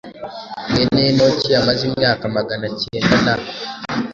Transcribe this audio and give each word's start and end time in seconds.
mwene 0.69 0.95
Henoki 1.05 1.47
yamaze 1.55 1.81
imyaka 1.89 2.23
magana 2.37 2.65
kenda 2.81 3.17
na 3.25 3.33